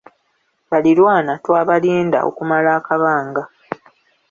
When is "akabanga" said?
2.79-3.43